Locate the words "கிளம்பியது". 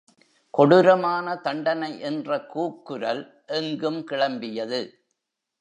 4.11-4.81